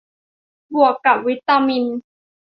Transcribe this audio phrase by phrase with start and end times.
[0.73, 1.83] บวกกับวิตามิน